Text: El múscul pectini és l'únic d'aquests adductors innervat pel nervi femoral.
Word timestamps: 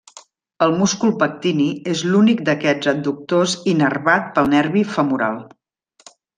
El 0.65 0.71
múscul 0.77 1.11
pectini 1.23 1.67
és 1.91 2.01
l'únic 2.15 2.41
d'aquests 2.49 2.91
adductors 2.93 3.55
innervat 3.77 4.35
pel 4.39 4.53
nervi 4.57 4.85
femoral. 4.99 5.41